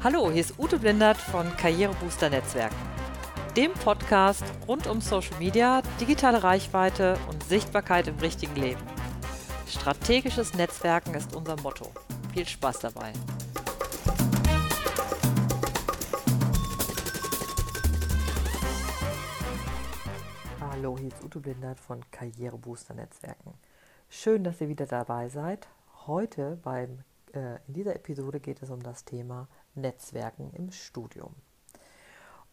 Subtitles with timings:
[0.00, 2.76] Hallo, hier ist Ute Blindert von Karrierebooster Netzwerken,
[3.56, 8.80] dem Podcast rund um Social Media, digitale Reichweite und Sichtbarkeit im richtigen Leben.
[9.66, 11.90] Strategisches Netzwerken ist unser Motto.
[12.32, 13.12] Viel Spaß dabei.
[20.60, 23.54] Hallo, hier ist Ute Blindert von Karrierebooster Netzwerken.
[24.08, 25.66] Schön, dass ihr wieder dabei seid.
[26.06, 27.00] Heute beim,
[27.32, 29.48] äh, in dieser Episode geht es um das Thema
[29.80, 31.34] Netzwerken im Studium.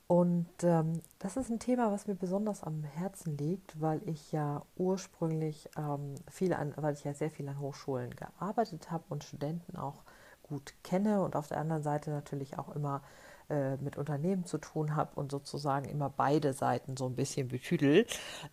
[0.08, 4.62] Und ähm, das ist ein Thema, was mir besonders am Herzen liegt, weil ich ja
[4.76, 9.78] ursprünglich ähm, viel an, weil ich ja sehr viel an Hochschulen gearbeitet habe und Studenten
[9.78, 10.04] auch
[10.44, 13.02] gut kenne und auf der anderen Seite natürlich auch immer
[13.50, 18.06] äh, mit Unternehmen zu tun habe und sozusagen immer beide Seiten so ein bisschen betüdel.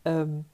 [0.07, 0.47] Ähm,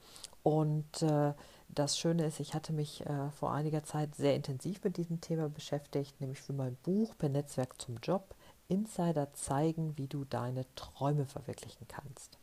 [0.42, 1.32] und äh,
[1.78, 5.48] das Schöne ist, ich hatte mich äh, vor einiger Zeit sehr intensiv mit diesem Thema
[5.48, 8.34] beschäftigt, nämlich für mein Buch Per Netzwerk zum Job.
[8.68, 12.38] Insider zeigen, wie du deine Träume verwirklichen kannst.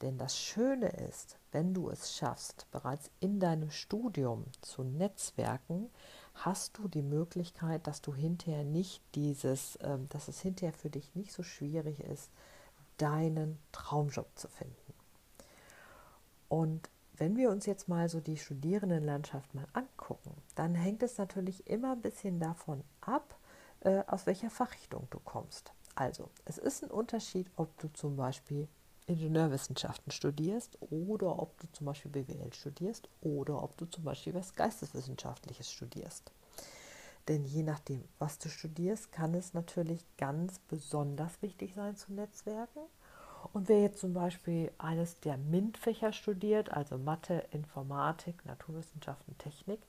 [0.00, 5.90] Denn das Schöne ist, wenn du es schaffst, bereits in deinem Studium zu netzwerken,
[6.34, 11.14] hast du die Möglichkeit, dass du hinterher nicht dieses, äh, dass es hinterher für dich
[11.14, 12.30] nicht so schwierig ist,
[12.98, 14.94] deinen Traumjob zu finden.
[16.48, 21.66] Und wenn wir uns jetzt mal so die Studierendenlandschaft mal angucken, dann hängt es natürlich
[21.66, 23.36] immer ein bisschen davon ab,
[23.80, 25.72] äh, aus welcher Fachrichtung du kommst.
[25.94, 28.68] Also, es ist ein Unterschied, ob du zum Beispiel
[29.06, 34.54] Ingenieurwissenschaften studierst oder ob du zum Beispiel BWL studierst oder ob du zum Beispiel was
[34.54, 36.30] Geisteswissenschaftliches studierst.
[37.26, 42.80] Denn je nachdem, was du studierst, kann es natürlich ganz besonders wichtig sein zu Netzwerken
[43.52, 49.80] und wer jetzt zum Beispiel eines der MINT-Fächer studiert, also Mathe, Informatik, Naturwissenschaften, Technik,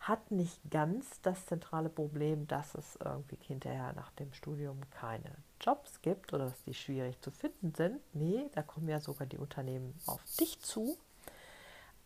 [0.00, 6.00] hat nicht ganz das zentrale Problem, dass es irgendwie hinterher nach dem Studium keine Jobs
[6.02, 8.00] gibt oder dass die schwierig zu finden sind.
[8.14, 10.96] Nee, da kommen ja sogar die Unternehmen auf dich zu.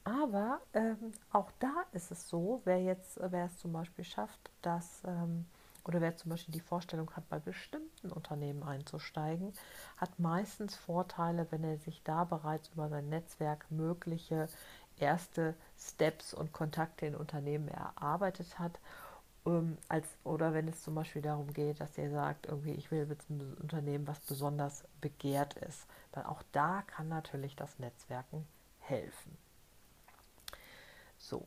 [0.05, 5.03] Aber ähm, auch da ist es so, wer jetzt, wer es zum Beispiel schafft, dass
[5.06, 5.47] ähm,
[5.84, 9.53] oder wer zum Beispiel die Vorstellung hat, bei bestimmten Unternehmen einzusteigen,
[9.97, 14.48] hat meistens Vorteile, wenn er sich da bereits über sein Netzwerk mögliche
[14.98, 18.78] erste Steps und Kontakte in Unternehmen erarbeitet hat.
[19.44, 23.06] Ähm, als, oder wenn es zum Beispiel darum geht, dass er sagt, irgendwie, ich will
[23.09, 25.87] jetzt ein Unternehmen, was besonders begehrt ist.
[26.12, 28.47] Dann auch da kann natürlich das Netzwerken
[28.78, 29.37] helfen.
[31.19, 31.44] So,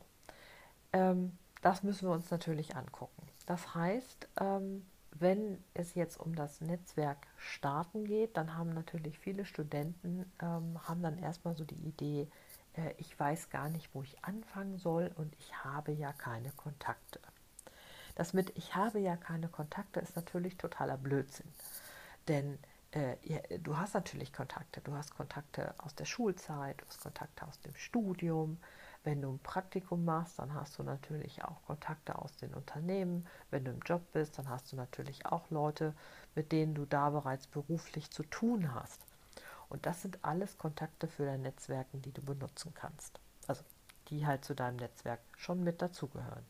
[0.91, 3.24] ähm, das müssen wir uns natürlich angucken.
[3.45, 9.45] Das heißt, ähm, wenn es jetzt um das Netzwerk starten geht, dann haben natürlich viele
[9.45, 12.27] Studenten ähm, haben dann erstmal so die Idee,
[12.75, 17.19] äh, ich weiß gar nicht, wo ich anfangen soll und ich habe ja keine Kontakte.
[18.15, 21.47] Das mit ich habe ja keine Kontakte ist natürlich totaler Blödsinn.
[22.27, 22.57] Denn
[22.91, 24.81] äh, ja, du hast natürlich Kontakte.
[24.81, 28.57] Du hast Kontakte aus der Schulzeit, du hast Kontakte aus dem Studium,
[29.05, 33.25] wenn du ein Praktikum machst, dann hast du natürlich auch Kontakte aus den Unternehmen.
[33.51, 35.93] Wenn du im Job bist, dann hast du natürlich auch Leute,
[36.33, 38.99] mit denen du da bereits beruflich zu tun hast.
[39.69, 43.19] Und das sind alles Kontakte für dein Netzwerken, die du benutzen kannst.
[43.47, 43.63] Also
[44.09, 46.45] die halt zu deinem Netzwerk schon mit dazugehören.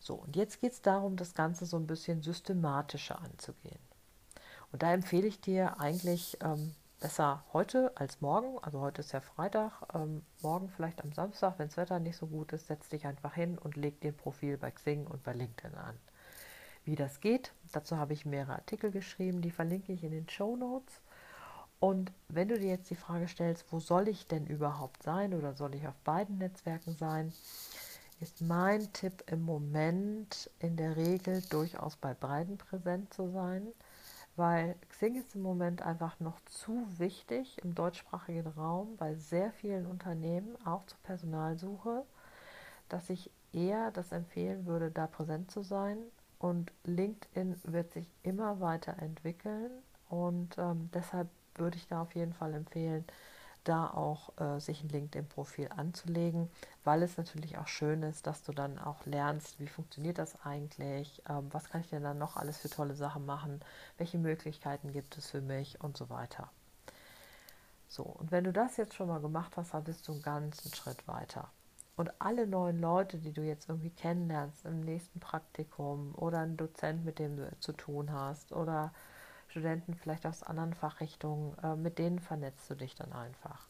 [0.00, 3.78] So, und jetzt geht es darum, das Ganze so ein bisschen systematischer anzugehen.
[4.72, 8.60] Und da empfehle ich dir eigentlich ähm, besser heute als morgen.
[8.62, 12.28] Also heute ist ja Freitag, ähm, morgen vielleicht am Samstag, wenn das Wetter nicht so
[12.28, 15.74] gut ist, setz dich einfach hin und leg den Profil bei Xing und bei LinkedIn
[15.74, 15.98] an.
[16.84, 20.54] Wie das geht, dazu habe ich mehrere Artikel geschrieben, die verlinke ich in den Show
[20.54, 21.00] Notes.
[21.80, 25.54] Und wenn du dir jetzt die Frage stellst, wo soll ich denn überhaupt sein oder
[25.54, 27.32] soll ich auf beiden Netzwerken sein,
[28.20, 33.66] ist mein Tipp im Moment in der Regel durchaus bei beiden präsent zu sein
[34.36, 39.86] weil Xing ist im Moment einfach noch zu wichtig im deutschsprachigen Raum bei sehr vielen
[39.86, 42.04] Unternehmen, auch zur Personalsuche,
[42.88, 45.98] dass ich eher das empfehlen würde, da präsent zu sein.
[46.38, 49.70] Und LinkedIn wird sich immer weiter entwickeln
[50.08, 53.04] und ähm, deshalb würde ich da auf jeden Fall empfehlen,
[53.64, 56.50] da auch äh, sich ein LinkedIn-Profil anzulegen,
[56.84, 61.22] weil es natürlich auch schön ist, dass du dann auch lernst, wie funktioniert das eigentlich,
[61.28, 63.60] ähm, was kann ich denn dann noch alles für tolle Sachen machen,
[63.98, 66.50] welche Möglichkeiten gibt es für mich und so weiter.
[67.88, 70.72] So, und wenn du das jetzt schon mal gemacht hast, dann bist du einen ganzen
[70.74, 71.50] Schritt weiter.
[71.94, 77.04] Und alle neuen Leute, die du jetzt irgendwie kennenlernst im nächsten Praktikum oder ein Dozent,
[77.04, 78.92] mit dem du zu tun hast oder
[79.52, 83.68] Studenten vielleicht aus anderen Fachrichtungen, äh, mit denen vernetzt du dich dann einfach.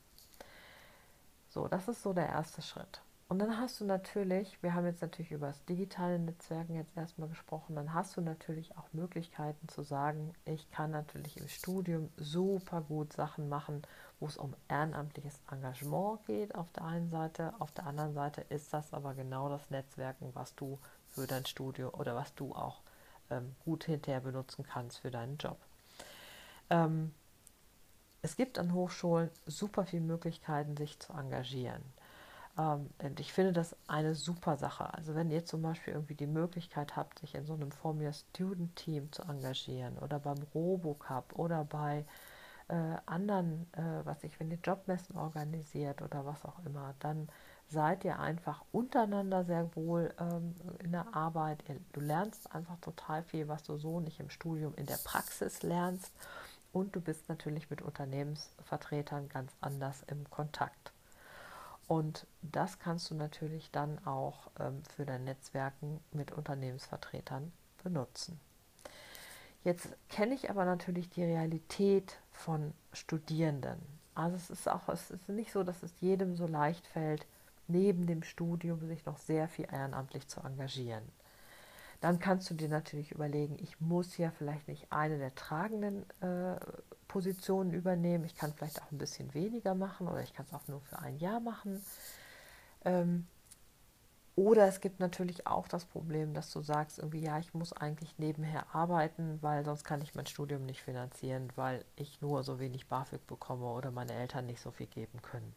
[1.49, 3.03] So, das ist so der erste Schritt.
[3.29, 7.29] Und dann hast du natürlich, wir haben jetzt natürlich über das digitale Netzwerken jetzt erstmal
[7.29, 12.83] gesprochen, dann hast du natürlich auch Möglichkeiten zu sagen, ich kann natürlich im Studium super
[12.83, 13.83] gut Sachen machen,
[14.21, 18.73] wo es um ehrenamtliches Engagement geht auf der einen Seite, auf der anderen Seite ist
[18.73, 20.79] das aber genau das Netzwerken, was du
[21.09, 22.83] für dein Studio oder was du auch
[23.31, 25.57] ähm, gut hinterher benutzen kannst für deinen Job.
[26.71, 27.13] Ähm,
[28.23, 31.83] es gibt an Hochschulen super viele Möglichkeiten, sich zu engagieren.
[32.59, 34.93] Ähm, und ich finde das eine super Sache.
[34.95, 38.77] Also wenn ihr zum Beispiel irgendwie die Möglichkeit habt, sich in so einem Formula Student
[38.77, 42.05] Team zu engagieren oder beim Robocup oder bei
[42.69, 47.29] äh, anderen, äh, was ich, wenn ihr Jobmessen organisiert oder was auch immer, dann
[47.69, 51.65] seid ihr einfach untereinander sehr wohl ähm, in der Arbeit.
[51.93, 56.13] du lernst einfach total viel, was du so nicht im Studium in der Praxis lernst.
[56.73, 60.93] Und du bist natürlich mit Unternehmensvertretern ganz anders im Kontakt.
[61.87, 67.53] Und das kannst du natürlich dann auch ähm, für dein Netzwerken mit Unternehmensvertretern
[67.83, 68.41] benutzen.
[69.65, 73.79] Jetzt kenne ich aber natürlich die Realität von Studierenden.
[74.15, 77.27] Also es ist auch, es ist nicht so, dass es jedem so leicht fällt,
[77.69, 81.05] neben dem Studium sich noch sehr viel ehrenamtlich zu engagieren.
[82.03, 86.59] Dann kannst du dir natürlich überlegen, ich muss ja vielleicht nicht eine der tragenden äh,
[87.07, 88.25] Positionen übernehmen.
[88.25, 90.99] Ich kann vielleicht auch ein bisschen weniger machen oder ich kann es auch nur für
[90.99, 91.81] ein Jahr machen.
[92.85, 93.29] Ähm,
[94.35, 98.19] oder es gibt natürlich auch das Problem, dass du sagst, irgendwie, ja, ich muss eigentlich
[98.19, 102.89] nebenher arbeiten, weil sonst kann ich mein Studium nicht finanzieren, weil ich nur so wenig
[102.89, 105.55] BAföG bekomme oder meine Eltern nicht so viel geben können.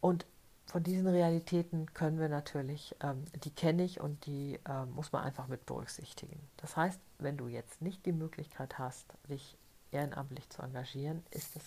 [0.00, 0.26] Und
[0.68, 5.24] von diesen Realitäten können wir natürlich, ähm, die kenne ich und die äh, muss man
[5.24, 6.38] einfach mit berücksichtigen.
[6.58, 9.56] Das heißt, wenn du jetzt nicht die Möglichkeit hast, dich
[9.92, 11.62] ehrenamtlich zu engagieren, ist es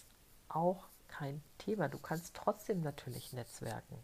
[0.50, 1.89] auch kein Thema.
[1.89, 3.98] Du kannst trotzdem natürlich netzwerken.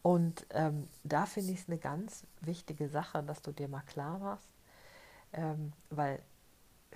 [0.00, 4.18] Und ähm, da finde ich es eine ganz wichtige Sache, dass du dir mal klar
[4.18, 4.48] machst,
[5.34, 6.22] ähm, weil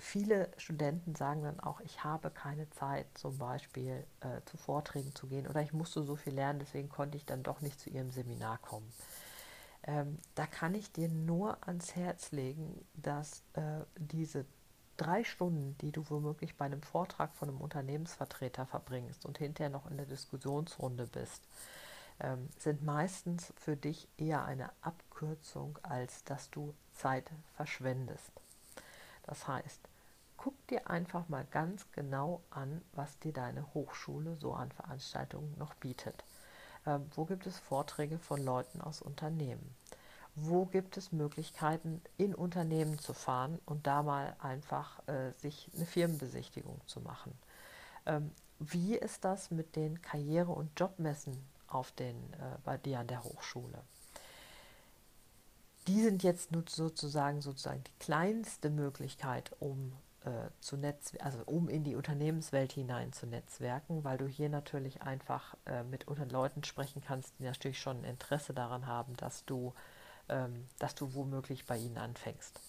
[0.03, 5.27] viele Studenten sagen dann auch, ich habe keine Zeit, zum Beispiel äh, zu Vorträgen zu
[5.27, 8.11] gehen oder ich musste so viel lernen, deswegen konnte ich dann doch nicht zu ihrem
[8.11, 8.91] Seminar kommen.
[9.85, 14.45] Ähm, da kann ich dir nur ans Herz legen, dass äh, diese
[14.97, 19.89] drei Stunden, die du womöglich bei einem Vortrag von einem Unternehmensvertreter verbringst und hinterher noch
[19.89, 21.41] in der Diskussionsrunde bist,
[22.19, 28.31] ähm, sind meistens für dich eher eine Abkürzung, als dass du Zeit verschwendest.
[29.25, 29.79] Das heißt,
[30.43, 35.73] guck dir einfach mal ganz genau an, was dir deine Hochschule so an Veranstaltungen noch
[35.75, 36.25] bietet.
[36.85, 39.73] Ähm, wo gibt es Vorträge von Leuten aus Unternehmen?
[40.35, 45.85] Wo gibt es Möglichkeiten, in Unternehmen zu fahren und da mal einfach äh, sich eine
[45.85, 47.33] Firmenbesichtigung zu machen?
[48.05, 48.29] Ähm,
[48.59, 51.37] wie ist das mit den Karriere- und Jobmessen
[51.67, 53.81] auf den, äh, bei dir an der Hochschule?
[55.87, 59.93] Die sind jetzt sozusagen, sozusagen die kleinste Möglichkeit, um
[60.25, 65.01] äh, zu Netz, also um in die Unternehmenswelt hinein zu netzwerken, weil du hier natürlich
[65.01, 69.73] einfach äh, mit Leuten sprechen kannst, die natürlich schon ein Interesse daran haben, dass du,
[70.29, 72.59] ähm, dass du womöglich bei ihnen anfängst.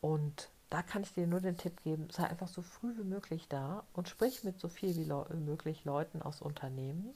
[0.00, 3.46] Und da kann ich dir nur den Tipp geben, sei einfach so früh wie möglich
[3.48, 7.14] da und sprich mit so viel wie möglich Leuten aus Unternehmen.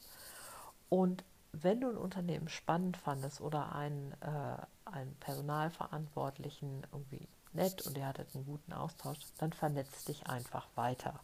[0.88, 7.96] Und wenn du ein Unternehmen spannend fandest oder einen, äh, einen Personalverantwortlichen irgendwie nett und
[7.98, 11.18] ihr hattet einen guten Austausch, dann vernetzt dich einfach weiter.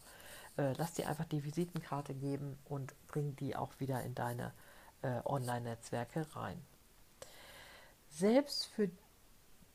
[0.57, 4.51] Äh, lass dir einfach die Visitenkarte geben und bring die auch wieder in deine
[5.01, 6.61] äh, Online-Netzwerke rein.
[8.09, 8.89] Selbst für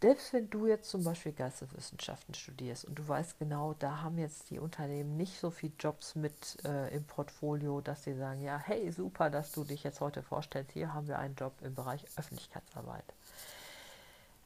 [0.01, 4.49] selbst wenn du jetzt zum Beispiel Geisteswissenschaften studierst und du weißt genau, da haben jetzt
[4.51, 8.93] die Unternehmen nicht so viele Jobs mit äh, im Portfolio, dass sie sagen, ja, hey,
[8.93, 13.05] super, dass du dich jetzt heute vorstellst, hier haben wir einen Job im Bereich Öffentlichkeitsarbeit.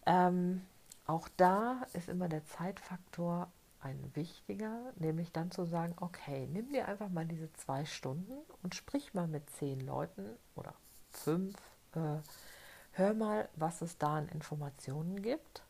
[0.06, 0.62] Ähm,
[1.06, 6.86] auch da ist immer der Zeitfaktor ein wichtiger, nämlich dann zu sagen, okay, nimm dir
[6.86, 8.32] einfach mal diese zwei Stunden
[8.62, 10.74] und sprich mal mit zehn Leuten oder
[11.10, 11.56] fünf.
[11.94, 12.18] Äh,
[12.92, 15.62] hör mal, was es da an Informationen gibt.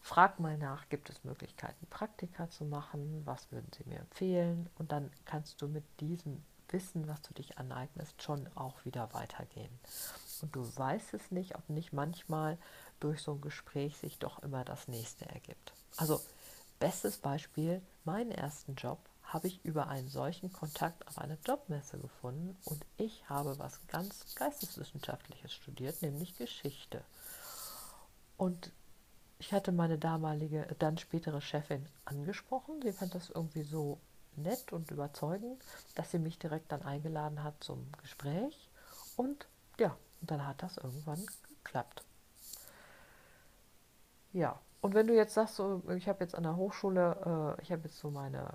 [0.00, 3.22] Frag mal nach, gibt es Möglichkeiten, Praktika zu machen?
[3.24, 4.68] Was würden Sie mir empfehlen?
[4.78, 9.78] Und dann kannst du mit diesem Wissen, was du dich aneignest, schon auch wieder weitergehen.
[10.42, 12.58] Und du weißt es nicht, ob nicht manchmal
[12.98, 15.72] durch so ein Gespräch sich doch immer das nächste ergibt.
[15.96, 16.20] Also,
[16.78, 22.56] bestes Beispiel, meinen ersten Job habe ich über einen solchen Kontakt auf einer Jobmesse gefunden
[22.64, 27.04] und ich habe was ganz Geisteswissenschaftliches studiert, nämlich Geschichte.
[28.36, 28.72] Und
[29.38, 32.82] ich hatte meine damalige, dann spätere Chefin angesprochen.
[32.82, 33.98] Sie fand das irgendwie so
[34.36, 35.62] nett und überzeugend,
[35.94, 38.70] dass sie mich direkt dann eingeladen hat zum Gespräch.
[39.16, 39.46] Und
[39.78, 41.24] ja, dann hat das irgendwann
[41.62, 42.04] geklappt.
[44.32, 47.72] Ja, und wenn du jetzt sagst, so, ich habe jetzt an der Hochschule, äh, ich
[47.72, 48.48] habe jetzt so meine,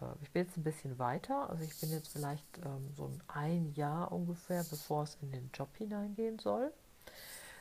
[0.00, 3.72] äh, ich bin jetzt ein bisschen weiter, also ich bin jetzt vielleicht ähm, so ein
[3.74, 6.72] Jahr ungefähr, bevor es in den Job hineingehen soll,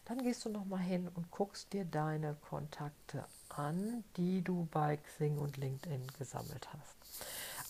[0.05, 5.37] dann gehst du nochmal hin und guckst dir deine Kontakte an, die du bei Xing
[5.37, 6.97] und LinkedIn gesammelt hast.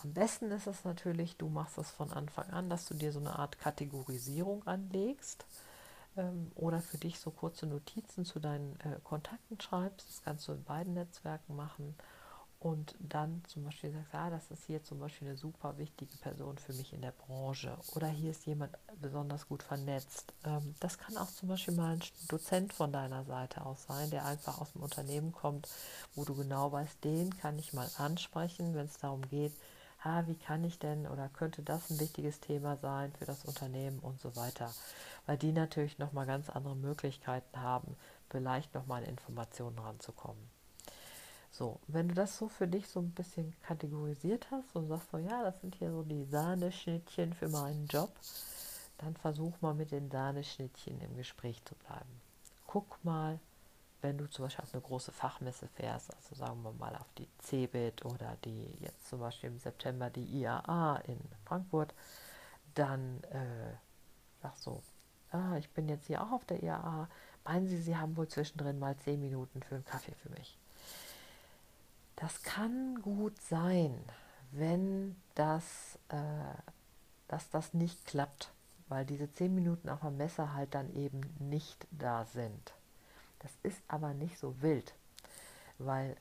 [0.03, 3.19] Am besten ist es natürlich, du machst es von Anfang an, dass du dir so
[3.19, 5.45] eine Art Kategorisierung anlegst
[6.17, 10.07] ähm, oder für dich so kurze Notizen zu deinen äh, Kontakten schreibst.
[10.07, 11.95] Das kannst du in beiden Netzwerken machen
[12.59, 16.57] und dann zum Beispiel sagst, ah, das ist hier zum Beispiel eine super wichtige Person
[16.57, 20.33] für mich in der Branche oder hier ist jemand besonders gut vernetzt.
[20.43, 24.25] Ähm, das kann auch zum Beispiel mal ein Dozent von deiner Seite aus sein, der
[24.25, 25.69] einfach aus dem Unternehmen kommt,
[26.15, 29.53] wo du genau weißt, den kann ich mal ansprechen, wenn es darum geht,
[30.03, 33.99] ah, wie kann ich denn oder könnte das ein wichtiges Thema sein für das Unternehmen
[33.99, 34.71] und so weiter
[35.29, 37.95] weil die natürlich nochmal ganz andere Möglichkeiten haben,
[38.31, 40.49] vielleicht nochmal an Informationen ranzukommen.
[41.51, 45.19] So, wenn du das so für dich so ein bisschen kategorisiert hast und sagst so,
[45.19, 48.09] ja, das sind hier so die Sahneschnittchen für meinen Job,
[48.97, 52.21] dann versuch mal mit den Sahneschnittchen im Gespräch zu bleiben.
[52.65, 53.37] Guck mal,
[54.01, 57.27] wenn du zum Beispiel auf eine große Fachmesse fährst, also sagen wir mal auf die
[57.39, 61.93] CeBIT oder die jetzt zum Beispiel im September die IAA in Frankfurt,
[62.75, 63.73] dann äh,
[64.41, 64.81] sag so,
[65.31, 67.09] ah, ich bin jetzt hier auch auf der IAA,
[67.43, 70.57] meinen Sie, Sie haben wohl zwischendrin mal zehn Minuten für einen Kaffee für mich.
[72.15, 73.97] Das kann gut sein,
[74.51, 76.17] wenn das, äh,
[77.27, 78.51] dass das nicht klappt,
[78.87, 82.73] weil diese zehn Minuten auf der Messe halt dann eben nicht da sind.
[83.39, 84.93] Das ist aber nicht so wild,
[85.77, 86.15] weil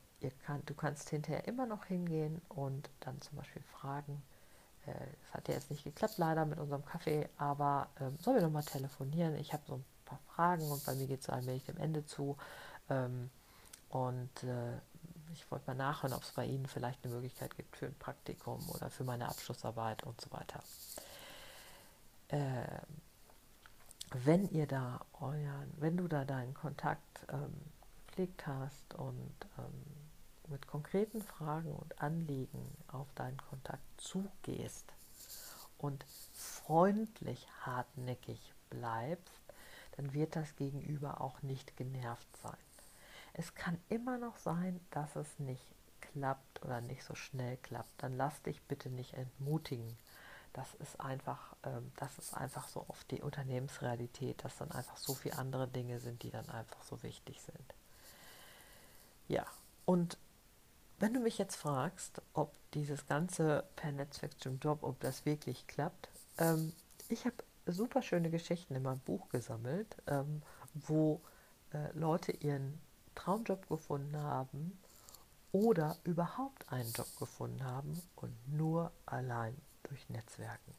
[0.45, 4.23] kann, du kannst hinterher immer noch hingehen und dann zum Beispiel fragen,
[4.87, 8.65] es hat ja jetzt nicht geklappt leider mit unserem Kaffee, aber ähm, sollen wir nochmal
[8.65, 9.37] telefonieren?
[9.37, 12.37] Ich habe so ein paar Fragen und bei mir geht es allmählich dem Ende zu.
[12.89, 13.31] Ähm,
[13.91, 14.79] und äh,
[15.33, 18.67] ich wollte mal nachhören, ob es bei Ihnen vielleicht eine Möglichkeit gibt für ein Praktikum
[18.71, 20.63] oder für meine Abschlussarbeit und so weiter.
[22.29, 22.65] Äh,
[24.25, 27.53] wenn ihr da euren, wenn du da deinen Kontakt ähm,
[28.19, 34.93] gepflegt hast und ähm, mit konkreten Fragen und Anliegen auf deinen Kontakt zugehst
[35.79, 39.41] und freundlich hartnäckig bleibst,
[39.97, 42.57] dann wird das Gegenüber auch nicht genervt sein.
[43.35, 45.65] Es kann immer noch sein, dass es nicht
[46.01, 48.03] klappt oder nicht so schnell klappt.
[48.03, 49.97] Dann lass dich bitte nicht entmutigen.
[50.59, 55.15] Das ist einfach, ähm, das ist einfach so oft die Unternehmensrealität, dass dann einfach so
[55.15, 57.75] viele andere Dinge sind, die dann einfach so wichtig sind.
[59.29, 59.47] Ja,
[59.85, 60.19] und
[60.99, 65.69] wenn du mich jetzt fragst, ob dieses ganze per Netzwerk zum Job, ob das wirklich
[65.69, 66.73] klappt, ähm,
[67.09, 67.37] ich habe
[67.67, 70.43] super schöne Geschichten in meinem Buch gesammelt, ähm,
[70.75, 71.21] wo
[71.73, 72.81] äh, Leute ihren
[73.15, 74.77] Traumjob gefunden haben
[75.53, 80.75] oder überhaupt einen Job gefunden haben und nur allein durch Netzwerken.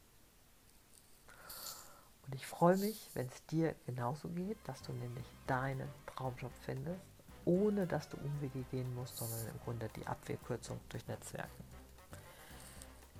[2.26, 7.00] Und ich freue mich, wenn es dir genauso geht, dass du nämlich deinen Traumjob findest
[7.44, 11.64] ohne dass du Umwege gehen musst, sondern im Grunde die Abwehrkürzung durch Netzwerken.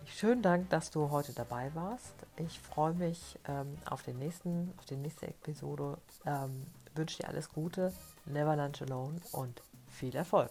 [0.06, 2.14] Schönen Dank, dass du heute dabei warst.
[2.36, 5.98] Ich freue mich ähm, auf, den nächsten, auf die nächste Episode.
[6.26, 7.92] Ähm, wünsche dir alles Gute,
[8.24, 10.50] never lunch alone und viel Erfolg.